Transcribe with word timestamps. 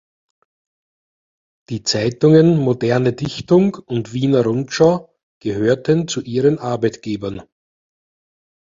Die 1.69 1.83
Zeitungen 1.83 2.57
"Moderne 2.57 3.13
Dichtung" 3.13 3.75
und 3.75 4.13
"Wiener 4.13 4.45
Rundschau" 4.45 5.13
gehörten 5.39 6.07
zu 6.07 6.21
ihren 6.23 6.57
Arbeitgebern. 6.57 7.43